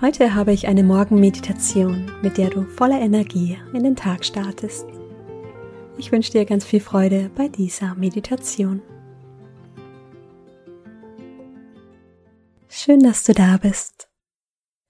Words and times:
Heute 0.00 0.36
habe 0.36 0.52
ich 0.52 0.68
eine 0.68 0.84
Morgenmeditation, 0.84 2.08
mit 2.22 2.38
der 2.38 2.50
du 2.50 2.62
voller 2.62 3.00
Energie 3.00 3.58
in 3.72 3.82
den 3.82 3.96
Tag 3.96 4.24
startest. 4.24 4.86
Ich 5.96 6.12
wünsche 6.12 6.30
dir 6.30 6.44
ganz 6.44 6.64
viel 6.64 6.78
Freude 6.78 7.32
bei 7.34 7.48
dieser 7.48 7.96
Meditation. 7.96 8.80
Schön, 12.68 13.00
dass 13.00 13.24
du 13.24 13.32
da 13.32 13.56
bist. 13.56 14.08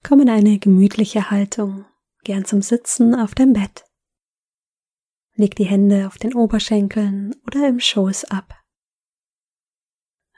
Komm 0.03 0.21
in 0.21 0.29
eine 0.29 0.59
gemütliche 0.59 1.31
Haltung, 1.31 1.85
gern 2.23 2.45
zum 2.45 2.61
Sitzen 2.61 3.15
auf 3.15 3.33
dem 3.33 3.53
Bett. 3.53 3.85
Leg 5.33 5.55
die 5.55 5.65
Hände 5.65 6.05
auf 6.05 6.19
den 6.19 6.35
Oberschenkeln 6.35 7.33
oder 7.47 7.67
im 7.67 7.79
Schoß 7.79 8.25
ab. 8.25 8.53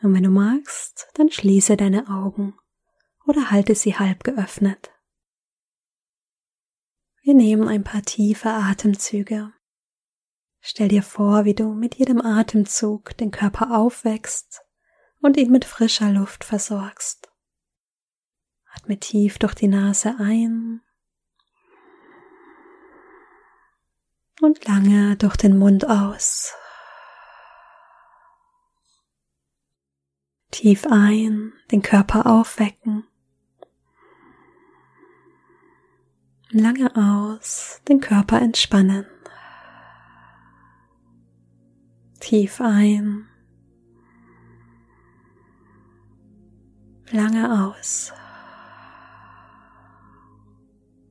Und 0.02 0.13
wenn 0.13 0.24
du 0.24 0.30
magst, 0.30 1.10
dann 1.16 1.30
schließe 1.30 1.76
deine 1.76 2.08
Augen 2.08 2.54
oder 3.26 3.52
halte 3.52 3.76
sie 3.76 3.98
halb 3.98 4.24
geöffnet. 4.24 4.92
Wir 7.24 7.36
nehmen 7.36 7.68
ein 7.68 7.84
paar 7.84 8.02
tiefe 8.02 8.50
Atemzüge. 8.50 9.54
Stell 10.60 10.88
dir 10.88 11.04
vor, 11.04 11.46
wie 11.46 11.54
du 11.54 11.74
mit 11.74 11.96
jedem 11.96 12.22
Atemzug 12.22 13.16
den 13.18 13.32
Körper 13.32 13.78
aufwächst 13.78 14.62
und 15.22 15.38
ihn 15.38 15.52
mit 15.52 15.66
frischer 15.66 16.10
Luft 16.10 16.44
versorgst. 16.44 17.32
Atme 18.74 18.98
tief 18.98 19.38
durch 19.38 19.54
die 19.54 19.68
Nase 19.68 20.16
ein 20.20 20.82
und 24.41 24.66
lange 24.68 25.16
durch 25.18 25.38
den 25.38 25.58
Mund 25.58 25.88
aus. 25.88 26.56
Tief 30.50 30.88
ein, 30.90 31.54
den 31.72 31.82
Körper 31.84 32.26
aufwecken 32.26 33.08
Lange 36.54 36.94
aus, 36.98 37.82
den 37.88 38.02
Körper 38.02 38.41
entspannen. 38.41 39.05
Tief 42.20 42.60
ein. 42.60 43.26
Lange 47.10 47.70
aus. 47.70 48.12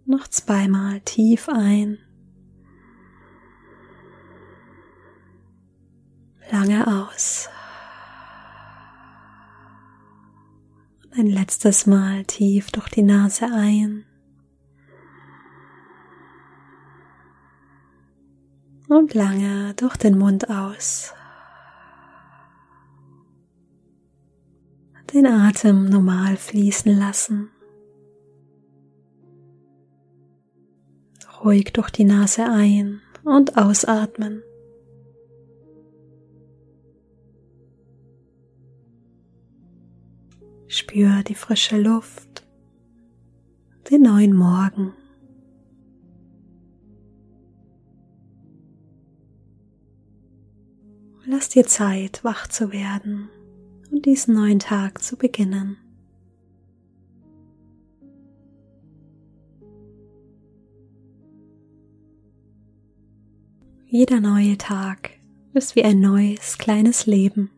Noch 0.04 0.28
zweimal 0.28 1.00
tief 1.00 1.48
ein. 1.48 1.96
Lange 6.50 6.86
aus. 6.86 7.48
Und 11.04 11.18
ein 11.18 11.26
letztes 11.28 11.86
Mal 11.86 12.26
tief 12.26 12.70
durch 12.72 12.90
die 12.90 13.02
Nase 13.02 13.46
ein. 13.46 14.04
Und 18.90 19.14
lange 19.14 19.72
durch 19.74 19.96
den 19.96 20.18
Mund 20.18 20.50
aus. 20.50 21.14
Den 25.12 25.26
Atem 25.26 25.86
normal 25.86 26.36
fließen 26.36 26.96
lassen. 26.98 27.50
Ruhig 31.42 31.72
durch 31.72 31.90
die 31.90 32.04
Nase 32.04 32.44
ein 32.44 33.00
und 33.24 33.56
ausatmen. 33.56 34.42
Spür 40.66 41.22
die 41.26 41.34
frische 41.34 41.80
Luft, 41.80 42.46
den 43.90 44.02
neuen 44.02 44.34
Morgen. 44.34 44.94
Lass 51.50 51.54
dir 51.54 51.66
Zeit, 51.66 52.20
wach 52.22 52.46
zu 52.46 52.70
werden 52.70 53.28
und 53.90 54.06
diesen 54.06 54.36
neuen 54.36 54.60
Tag 54.60 55.02
zu 55.02 55.16
beginnen. 55.16 55.78
Jeder 63.88 64.20
neue 64.20 64.58
Tag 64.58 65.10
ist 65.52 65.74
wie 65.74 65.82
ein 65.82 65.98
neues 65.98 66.56
kleines 66.56 67.06
Leben. 67.06 67.50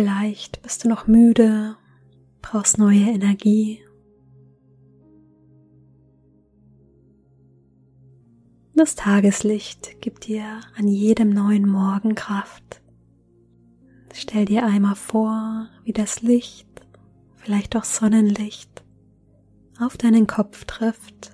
Vielleicht 0.00 0.62
bist 0.62 0.82
du 0.82 0.88
noch 0.88 1.06
müde, 1.06 1.76
brauchst 2.40 2.78
neue 2.78 3.10
Energie. 3.10 3.84
Das 8.74 8.94
Tageslicht 8.94 10.00
gibt 10.00 10.26
dir 10.26 10.62
an 10.74 10.88
jedem 10.88 11.28
neuen 11.28 11.68
Morgen 11.68 12.14
Kraft. 12.14 12.80
Stell 14.14 14.46
dir 14.46 14.64
einmal 14.64 14.94
vor, 14.94 15.68
wie 15.84 15.92
das 15.92 16.22
Licht, 16.22 16.66
vielleicht 17.36 17.76
auch 17.76 17.84
Sonnenlicht, 17.84 18.82
auf 19.78 19.98
deinen 19.98 20.26
Kopf 20.26 20.64
trifft 20.64 21.32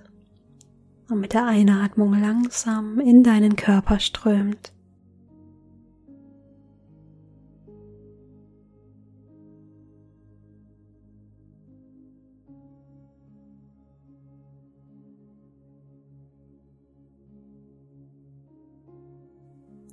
und 1.09 1.21
mit 1.21 1.35
der 1.35 1.47
Einatmung 1.47 2.21
langsam 2.21 2.99
in 2.99 3.23
deinen 3.23 3.55
Körper 3.55 4.01
strömt. 4.01 4.73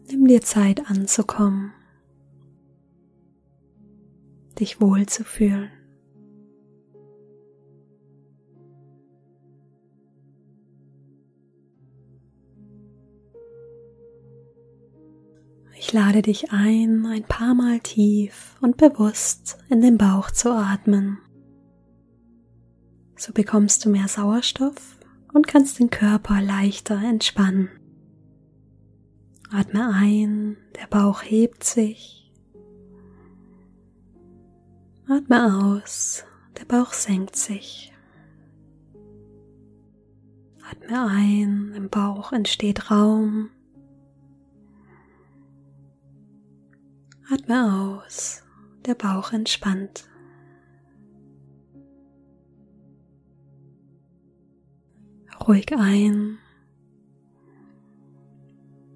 Nimm 0.10 0.28
dir 0.28 0.42
Zeit 0.42 0.90
anzukommen, 0.90 1.72
dich 4.60 4.80
wohlzufühlen. 4.82 5.72
Ich 15.86 15.92
lade 15.92 16.22
dich 16.22 16.52
ein, 16.52 17.06
ein 17.06 17.24
paar 17.24 17.54
Mal 17.54 17.80
tief 17.82 18.56
und 18.62 18.78
bewusst 18.78 19.58
in 19.70 19.82
den 19.82 19.98
Bauch 19.98 20.32
zu 20.32 20.50
atmen. 20.52 21.20
So 23.18 23.34
bekommst 23.34 23.84
du 23.84 23.90
mehr 23.90 24.08
Sauerstoff 24.08 24.98
und 25.34 25.48
kannst 25.48 25.80
den 25.80 25.90
Körper 25.90 26.42
leichter 26.42 26.96
entspannen. 26.96 27.70
Atme 29.52 29.94
ein, 29.94 30.58
der 30.76 30.88
Bauch 30.88 31.22
hebt 31.22 31.64
sich. 31.64 32.32
Atme 35.08 35.80
aus, 35.82 36.26
der 36.58 36.66
Bauch 36.66 36.94
senkt 36.94 37.36
sich. 37.36 37.94
Atme 40.70 41.08
ein, 41.08 41.74
im 41.76 41.90
Bauch 41.90 42.32
entsteht 42.32 42.90
Raum. 42.90 43.50
Atme 47.32 48.02
aus, 48.04 48.44
der 48.86 48.96
Bauch 48.96 49.34
entspannt. 49.34 50.10
Ruhig 55.46 55.76
ein 55.78 56.40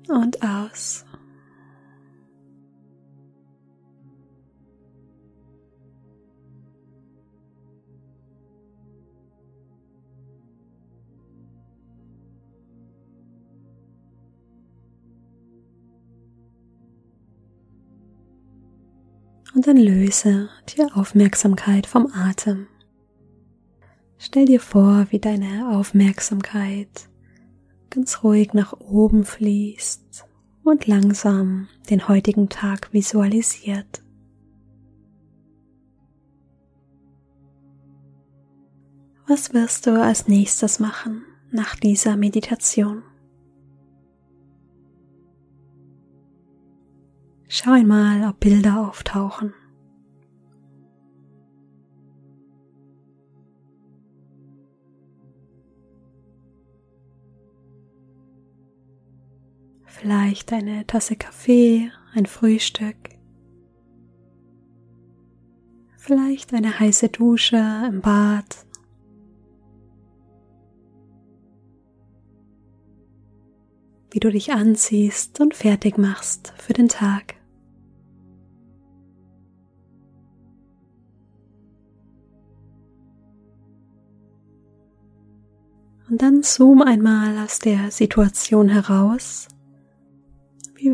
und 0.09 0.41
aus. 0.41 1.05
Und 19.57 19.65
dann 19.65 19.77
löse 19.77 20.49
die 20.69 20.83
Aufmerksamkeit 20.93 21.87
vom 21.87 22.11
Atem. 22.13 22.67
Stell 24.19 24.45
dir 24.45 24.59
vor, 24.59 25.07
wie 25.09 25.17
deine 25.17 25.69
Aufmerksamkeit 25.75 27.09
ganz 27.97 28.23
ruhig 28.23 28.53
nach 28.53 28.73
oben 28.73 29.25
fließt 29.25 30.23
und 30.63 30.85
langsam 30.85 31.67
den 31.89 32.07
heutigen 32.07 32.47
Tag 32.47 32.93
visualisiert. 32.93 34.03
Was 39.25 39.51
wirst 39.55 39.87
du 39.87 39.99
als 39.99 40.27
nächstes 40.27 40.79
machen 40.79 41.23
nach 41.49 41.75
dieser 41.75 42.17
Meditation? 42.17 43.01
Schau 47.47 47.71
einmal, 47.71 48.29
ob 48.29 48.39
Bilder 48.39 48.87
auftauchen. 48.87 49.55
Vielleicht 59.99 60.53
eine 60.53 60.85
Tasse 60.85 61.15
Kaffee, 61.15 61.91
ein 62.13 62.27
Frühstück. 62.27 62.95
Vielleicht 65.97 66.53
eine 66.53 66.79
heiße 66.79 67.09
Dusche 67.09 67.57
im 67.87 68.01
Bad. 68.01 68.45
Wie 74.11 74.19
du 74.19 74.31
dich 74.31 74.53
anziehst 74.53 75.39
und 75.39 75.55
fertig 75.55 75.97
machst 75.97 76.53
für 76.57 76.73
den 76.73 76.89
Tag. 76.89 77.33
Und 86.07 86.21
dann 86.21 86.43
zoom 86.43 86.83
einmal 86.83 87.37
aus 87.39 87.57
der 87.57 87.89
Situation 87.89 88.69
heraus, 88.69 89.47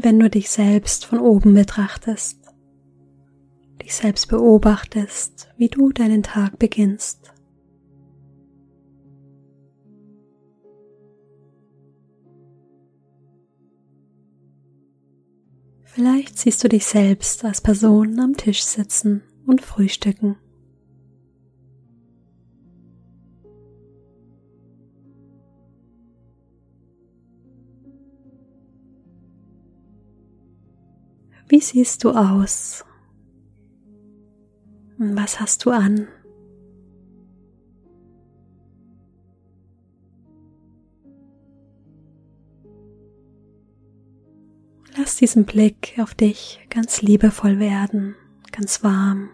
wenn 0.02 0.20
du 0.20 0.30
dich 0.30 0.50
selbst 0.50 1.06
von 1.06 1.20
oben 1.20 1.54
betrachtest, 1.54 2.40
dich 3.82 3.94
selbst 3.94 4.28
beobachtest, 4.30 5.50
wie 5.58 5.68
du 5.68 5.92
deinen 5.92 6.24
Tag 6.24 6.58
beginnst. 6.58 7.34
Vielleicht 15.84 16.40
siehst 16.40 16.64
du 16.64 16.70
dich 16.70 16.86
selbst 16.86 17.46
als 17.46 17.62
Person 17.62 18.20
am 18.20 18.36
Tisch 18.36 18.64
sitzen 18.64 19.22
und 19.46 19.62
frühstücken. 19.62 20.38
Wie 31.54 31.62
siehst 31.62 32.04
du 32.04 32.10
aus? 32.10 32.84
Was 34.98 35.40
hast 35.40 35.64
du 35.64 35.70
an? 35.70 36.08
Lass 44.98 45.18
diesen 45.18 45.46
Blick 45.46 45.94
auf 46.02 46.16
dich 46.16 46.60
ganz 46.72 47.04
liebevoll 47.04 47.60
werden, 47.60 48.16
ganz 48.52 48.84
warm. 48.84 49.30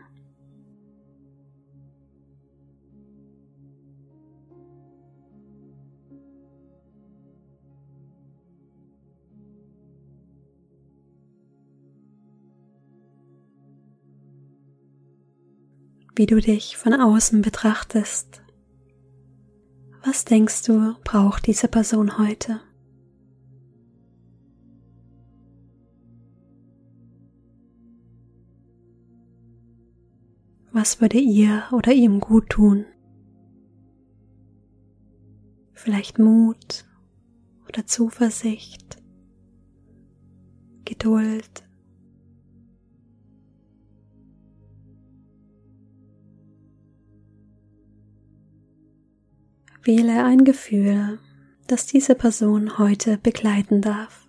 Wie 16.20 16.26
du 16.26 16.42
dich 16.42 16.76
von 16.76 16.94
außen 16.94 17.42
betrachtest. 17.42 18.44
Was 20.04 20.26
denkst 20.26 20.64
du, 20.64 20.96
braucht 21.06 21.48
diese 21.48 21.70
Person 21.70 22.18
heute? 22.18 22.60
Was 30.74 31.00
würde 31.00 31.20
ihr 31.20 31.64
oder 31.72 31.94
ihm 31.94 32.20
gut 32.20 32.50
tun? 32.50 32.84
Vielleicht 35.72 36.20
Mut 36.20 36.84
oder 37.70 37.86
Zuversicht, 37.86 39.02
Geduld, 40.84 41.64
Wähle 49.84 50.26
ein 50.26 50.44
Gefühl, 50.44 51.20
das 51.68 51.86
diese 51.86 52.16
Person 52.16 52.78
heute 52.78 53.18
begleiten 53.18 53.82
darf. 53.82 54.28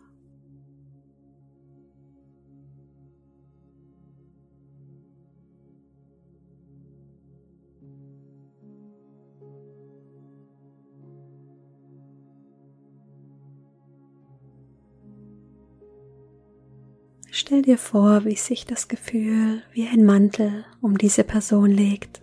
Stell 17.32 17.62
dir 17.62 17.78
vor, 17.78 18.24
wie 18.24 18.36
sich 18.36 18.66
das 18.66 18.86
Gefühl 18.88 19.62
wie 19.72 19.88
ein 19.88 20.04
Mantel 20.04 20.64
um 20.80 20.98
diese 20.98 21.24
Person 21.24 21.70
legt. 21.70 22.19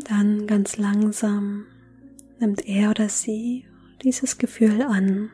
Und 0.00 0.10
dann 0.10 0.46
ganz 0.46 0.78
langsam 0.78 1.66
nimmt 2.38 2.66
er 2.66 2.88
oder 2.88 3.10
sie 3.10 3.66
dieses 4.02 4.38
Gefühl 4.38 4.80
an. 4.80 5.28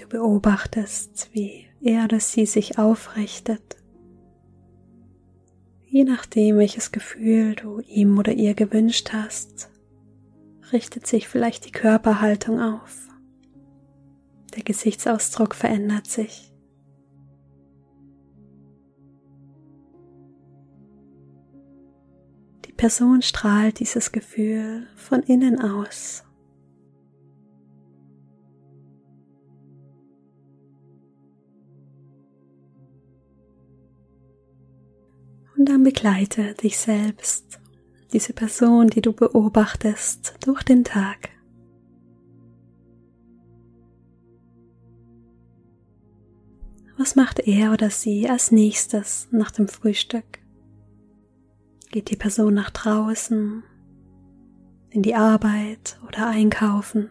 Du 0.00 0.08
beobachtest, 0.08 1.28
wie 1.34 1.66
er 1.82 2.04
oder 2.04 2.18
sie 2.18 2.46
sich 2.46 2.78
aufrichtet. 2.78 3.76
Je 5.84 6.04
nachdem, 6.04 6.56
welches 6.56 6.92
Gefühl 6.92 7.56
du 7.56 7.80
ihm 7.80 8.16
oder 8.18 8.32
ihr 8.32 8.54
gewünscht 8.54 9.10
hast, 9.12 9.68
richtet 10.72 11.06
sich 11.06 11.28
vielleicht 11.28 11.66
die 11.66 11.72
Körperhaltung 11.72 12.58
auf. 12.58 13.06
Der 14.56 14.62
Gesichtsausdruck 14.62 15.54
verändert 15.54 16.06
sich. 16.06 16.51
Person 22.82 23.22
strahlt 23.22 23.78
dieses 23.78 24.10
Gefühl 24.10 24.88
von 24.96 25.22
innen 25.22 25.60
aus. 25.60 26.24
Und 35.56 35.68
dann 35.68 35.84
begleite 35.84 36.54
dich 36.54 36.76
selbst, 36.76 37.60
diese 38.12 38.32
Person, 38.32 38.88
die 38.88 39.00
du 39.00 39.12
beobachtest, 39.12 40.34
durch 40.44 40.64
den 40.64 40.82
Tag. 40.82 41.28
Was 46.98 47.14
macht 47.14 47.38
er 47.46 47.72
oder 47.72 47.90
sie 47.90 48.28
als 48.28 48.50
nächstes 48.50 49.28
nach 49.30 49.52
dem 49.52 49.68
Frühstück? 49.68 50.41
Geht 51.92 52.08
die 52.08 52.16
Person 52.16 52.54
nach 52.54 52.70
draußen, 52.70 53.62
in 54.88 55.02
die 55.02 55.14
Arbeit 55.14 56.00
oder 56.08 56.26
einkaufen? 56.26 57.10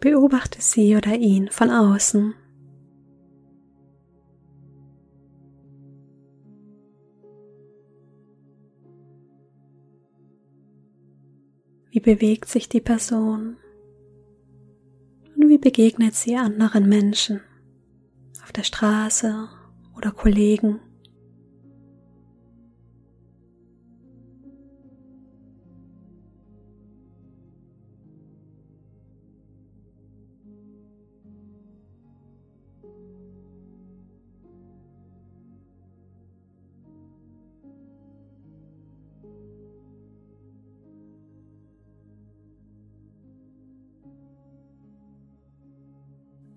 Beobachte 0.00 0.60
sie 0.60 0.96
oder 0.96 1.14
ihn 1.14 1.48
von 1.48 1.70
außen. 1.70 2.34
Wie 11.92 12.00
bewegt 12.00 12.48
sich 12.48 12.70
die 12.70 12.80
Person? 12.80 13.58
Und 15.36 15.48
wie 15.50 15.58
begegnet 15.58 16.14
sie 16.14 16.36
anderen 16.36 16.88
Menschen? 16.88 17.42
Auf 18.42 18.50
der 18.50 18.62
Straße 18.62 19.46
oder 19.94 20.10
Kollegen. 20.10 20.80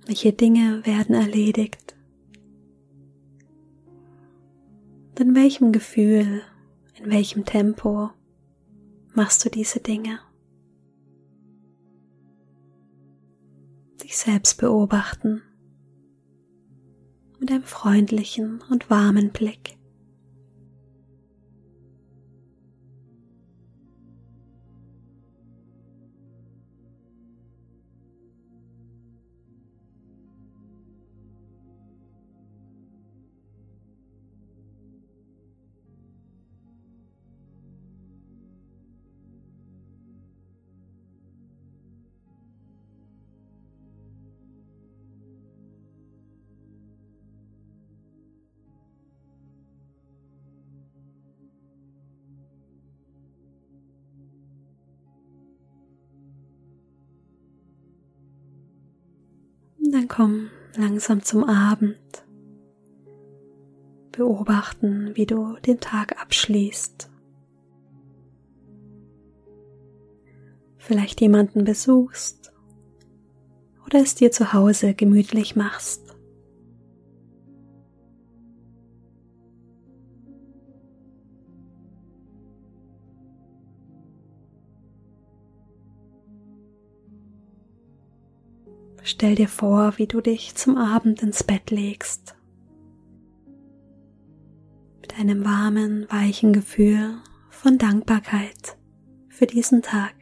Welche 0.06 0.34
Dinge 0.34 0.86
werden 0.86 1.16
erledigt? 1.16 1.96
in 5.26 5.34
welchem 5.34 5.72
Gefühl, 5.72 6.44
in 7.00 7.10
welchem 7.10 7.46
Tempo 7.46 8.12
machst 9.16 9.44
du 9.44 9.50
diese 9.50 9.80
Dinge? 9.80 10.20
Dich 14.04 14.16
selbst 14.16 14.60
beobachten 14.60 15.42
mit 17.40 17.50
einem 17.50 17.64
freundlichen 17.64 18.62
und 18.70 18.90
warmen 18.90 19.32
Blick. 19.32 19.78
Dann 59.96 60.10
komm 60.10 60.50
langsam 60.76 61.24
zum 61.24 61.46
Abend. 61.46 61.96
Beobachten, 64.12 65.16
wie 65.16 65.26
du 65.26 65.56
den 65.66 65.80
Tag 65.80 66.22
abschließt. 66.22 67.10
Vielleicht 70.76 71.22
jemanden 71.22 71.64
besuchst 71.64 72.52
oder 73.86 74.02
es 74.02 74.16
dir 74.16 74.34
zu 74.34 74.52
Hause 74.52 74.96
gemütlich 74.96 75.56
machst. 75.56 76.05
Stell 89.08 89.36
dir 89.36 89.48
vor, 89.48 90.00
wie 90.00 90.08
du 90.08 90.20
dich 90.20 90.56
zum 90.56 90.78
Abend 90.78 91.22
ins 91.22 91.44
Bett 91.44 91.70
legst. 91.70 92.36
Mit 95.00 95.20
einem 95.20 95.46
warmen, 95.46 96.08
weichen 96.10 96.54
Gefühl 96.54 97.14
von 97.52 97.78
Dankbarkeit 97.78 98.78
für 99.30 99.46
diesen 99.46 99.84
Tag. 99.84 100.16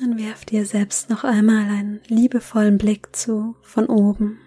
Dann 0.00 0.16
werf 0.16 0.46
dir 0.46 0.64
selbst 0.64 1.10
noch 1.10 1.24
einmal 1.24 1.68
einen 1.68 2.00
liebevollen 2.06 2.78
Blick 2.78 3.14
zu 3.14 3.54
von 3.60 3.84
oben. 3.84 4.38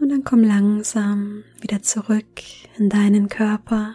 Und 0.00 0.08
dann 0.08 0.24
komm 0.24 0.42
langsam 0.42 1.44
wieder 1.60 1.80
zurück 1.80 2.42
in 2.76 2.88
deinen 2.88 3.28
Körper, 3.28 3.94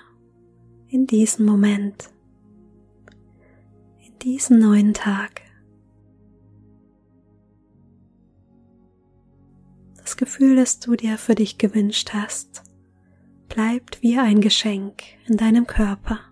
in 0.88 1.06
diesen 1.06 1.46
Moment, 1.46 2.10
in 4.06 4.18
diesen 4.20 4.60
neuen 4.60 4.94
Tag. 4.94 5.42
Das 9.98 10.16
Gefühl, 10.16 10.56
das 10.56 10.80
du 10.80 10.96
dir 10.96 11.18
für 11.18 11.36
dich 11.36 11.58
gewünscht 11.58 12.14
hast, 12.14 12.64
bleibt 13.50 14.02
wie 14.02 14.18
ein 14.18 14.40
Geschenk 14.40 15.04
in 15.28 15.36
deinem 15.36 15.68
Körper. 15.68 16.31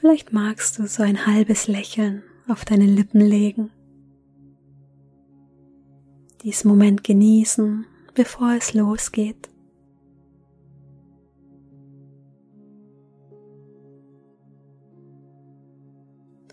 Vielleicht 0.00 0.32
magst 0.32 0.78
du 0.78 0.86
so 0.86 1.02
ein 1.02 1.26
halbes 1.26 1.68
Lächeln 1.68 2.22
auf 2.48 2.64
deine 2.64 2.86
Lippen 2.86 3.20
legen. 3.20 3.70
Diesen 6.42 6.68
Moment 6.68 7.04
genießen, 7.04 7.84
bevor 8.14 8.54
es 8.54 8.72
losgeht. 8.72 9.50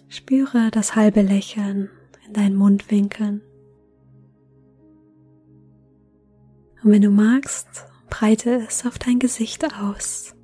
Spüre 0.09 0.69
das 0.71 0.97
halbe 0.97 1.21
Lächeln 1.21 1.89
in 2.27 2.33
deinen 2.33 2.55
Mundwinkeln. 2.57 3.41
Und 6.83 6.91
wenn 6.91 7.01
du 7.01 7.11
magst, 7.11 7.69
breite 8.09 8.65
es 8.67 8.85
auf 8.85 8.99
dein 8.99 9.19
Gesicht 9.19 9.63
aus. 9.73 10.36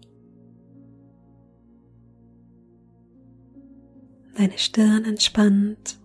Deine 4.36 4.58
Stirn 4.58 5.06
entspannt, 5.06 6.00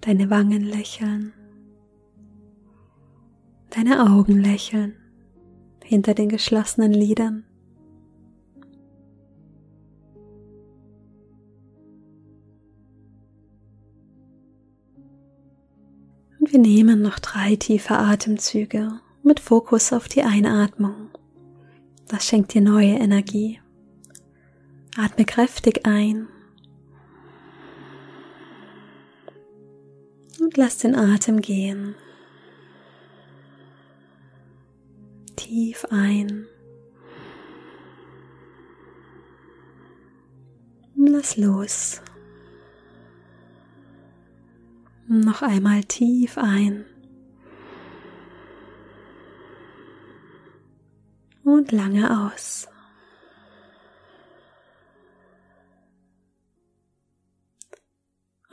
deine 0.00 0.30
Wangen 0.30 0.62
lächeln, 0.62 1.32
deine 3.70 4.10
Augen 4.10 4.38
lächeln 4.38 4.94
hinter 5.82 6.14
den 6.14 6.28
geschlossenen 6.28 6.92
Lidern. 6.92 7.44
Und 16.38 16.52
wir 16.52 16.60
nehmen 16.60 17.00
noch 17.02 17.18
drei 17.18 17.56
tiefe 17.56 17.96
Atemzüge 17.96 19.00
mit 19.22 19.40
Fokus 19.40 19.92
auf 19.92 20.08
die 20.08 20.22
Einatmung. 20.22 21.08
Das 22.08 22.26
schenkt 22.26 22.52
dir 22.52 22.60
neue 22.60 22.94
Energie. 22.94 23.60
Atme 24.96 25.24
kräftig 25.24 25.86
ein 25.86 26.28
und 30.40 30.56
lass 30.56 30.78
den 30.78 30.94
Atem 30.94 31.40
gehen. 31.40 31.96
Tief 35.34 35.84
ein. 35.90 36.46
Lass 40.94 41.36
los. 41.36 42.00
Noch 45.08 45.42
einmal 45.42 45.82
tief 45.84 46.38
ein. 46.38 46.84
Und 51.42 51.72
lange 51.72 52.30
aus. 52.32 52.68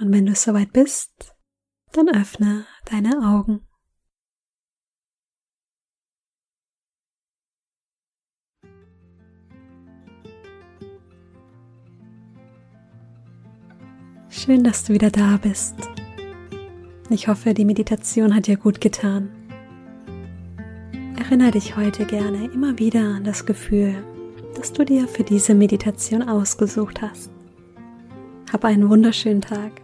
Und 0.01 0.12
wenn 0.12 0.25
du 0.25 0.34
soweit 0.34 0.74
bist, 0.74 1.36
dann 1.91 2.10
öffne 2.10 2.65
deine 2.89 3.20
Augen. 3.24 3.62
Schön, 14.29 14.63
dass 14.63 14.86
du 14.86 14.93
wieder 14.93 15.12
da 15.12 15.38
bist. 15.38 15.75
Ich 17.12 17.27
hoffe, 17.27 17.53
die 17.53 17.65
Meditation 17.65 18.34
hat 18.34 18.48
dir 18.48 18.58
gut 18.58 18.81
getan. 18.81 19.29
Erinnere 21.15 21.51
dich 21.51 21.77
heute 21.77 22.08
gerne 22.08 22.46
immer 22.46 22.79
wieder 22.79 23.01
an 23.01 23.24
das 23.24 23.46
Gefühl, 23.46 24.03
das 24.55 24.74
du 24.74 24.84
dir 24.84 25.08
für 25.08 25.24
diese 25.24 25.53
Meditation 25.53 26.27
ausgesucht 26.27 27.03
hast. 27.03 27.29
Hab 28.51 28.65
einen 28.65 28.89
wunderschönen 28.89 29.41
Tag. 29.41 29.81